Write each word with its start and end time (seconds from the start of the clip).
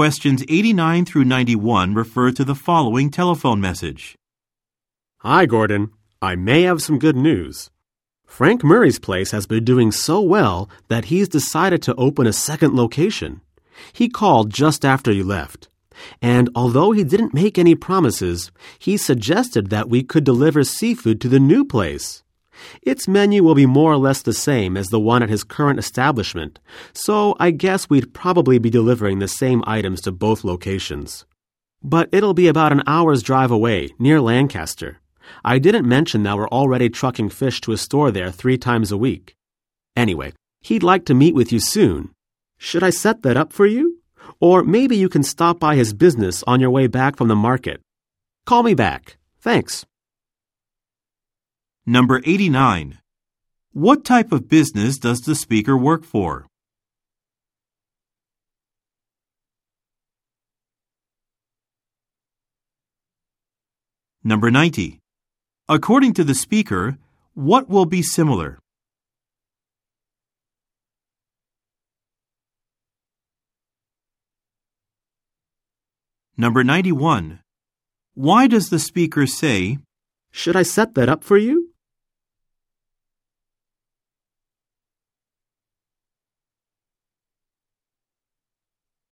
Questions 0.00 0.42
89 0.48 1.04
through 1.04 1.26
91 1.26 1.92
refer 1.92 2.32
to 2.32 2.42
the 2.42 2.54
following 2.54 3.10
telephone 3.10 3.60
message. 3.60 4.16
Hi, 5.18 5.44
Gordon. 5.44 5.90
I 6.22 6.36
may 6.36 6.62
have 6.62 6.80
some 6.80 6.98
good 6.98 7.16
news. 7.16 7.70
Frank 8.24 8.64
Murray's 8.64 8.98
place 8.98 9.32
has 9.32 9.46
been 9.46 9.62
doing 9.62 9.92
so 9.92 10.22
well 10.22 10.70
that 10.88 11.12
he's 11.12 11.28
decided 11.28 11.82
to 11.82 11.94
open 11.96 12.26
a 12.26 12.32
second 12.32 12.74
location. 12.74 13.42
He 13.92 14.08
called 14.08 14.48
just 14.48 14.86
after 14.86 15.12
you 15.12 15.22
left. 15.22 15.68
And 16.22 16.48
although 16.54 16.92
he 16.92 17.04
didn't 17.04 17.34
make 17.34 17.58
any 17.58 17.74
promises, 17.74 18.50
he 18.78 18.96
suggested 18.96 19.68
that 19.68 19.90
we 19.90 20.02
could 20.02 20.24
deliver 20.24 20.64
seafood 20.64 21.20
to 21.20 21.28
the 21.28 21.38
new 21.38 21.62
place. 21.62 22.22
Its 22.82 23.08
menu 23.08 23.42
will 23.42 23.54
be 23.54 23.66
more 23.66 23.92
or 23.92 23.96
less 23.96 24.22
the 24.22 24.32
same 24.32 24.76
as 24.76 24.88
the 24.88 25.00
one 25.00 25.22
at 25.22 25.28
his 25.28 25.44
current 25.44 25.78
establishment, 25.78 26.58
so 26.92 27.36
I 27.38 27.50
guess 27.50 27.90
we'd 27.90 28.14
probably 28.14 28.58
be 28.58 28.70
delivering 28.70 29.18
the 29.18 29.28
same 29.28 29.62
items 29.66 30.00
to 30.02 30.12
both 30.12 30.44
locations. 30.44 31.24
But 31.82 32.08
it'll 32.12 32.34
be 32.34 32.48
about 32.48 32.72
an 32.72 32.82
hour's 32.86 33.22
drive 33.22 33.50
away, 33.50 33.90
near 33.98 34.20
Lancaster. 34.20 35.00
I 35.44 35.58
didn't 35.58 35.88
mention 35.88 36.22
that 36.24 36.36
we're 36.36 36.48
already 36.48 36.88
trucking 36.88 37.30
fish 37.30 37.60
to 37.62 37.72
a 37.72 37.76
store 37.76 38.10
there 38.10 38.30
three 38.30 38.58
times 38.58 38.92
a 38.92 38.98
week. 38.98 39.36
Anyway, 39.96 40.32
he'd 40.60 40.82
like 40.82 41.04
to 41.06 41.14
meet 41.14 41.34
with 41.34 41.52
you 41.52 41.60
soon. 41.60 42.10
Should 42.58 42.82
I 42.82 42.90
set 42.90 43.22
that 43.22 43.36
up 43.36 43.52
for 43.52 43.66
you? 43.66 43.98
Or 44.40 44.62
maybe 44.62 44.96
you 44.96 45.08
can 45.08 45.22
stop 45.22 45.58
by 45.58 45.76
his 45.76 45.92
business 45.94 46.42
on 46.46 46.60
your 46.60 46.70
way 46.70 46.86
back 46.86 47.16
from 47.16 47.28
the 47.28 47.36
market. 47.36 47.80
Call 48.46 48.62
me 48.62 48.74
back. 48.74 49.16
Thanks. 49.40 49.86
Number 51.90 52.20
89. 52.24 52.98
What 53.72 54.04
type 54.04 54.30
of 54.30 54.48
business 54.48 54.96
does 54.96 55.22
the 55.22 55.34
speaker 55.34 55.76
work 55.76 56.04
for? 56.04 56.46
Number 64.22 64.52
90. 64.52 65.00
According 65.68 66.14
to 66.14 66.22
the 66.22 66.32
speaker, 66.32 66.96
what 67.34 67.68
will 67.68 67.86
be 67.86 68.02
similar? 68.02 68.60
Number 76.36 76.62
91. 76.62 77.40
Why 78.14 78.46
does 78.46 78.70
the 78.70 78.78
speaker 78.78 79.26
say, 79.26 79.78
Should 80.30 80.54
I 80.54 80.62
set 80.62 80.94
that 80.94 81.08
up 81.08 81.24
for 81.24 81.36
you? 81.36 81.69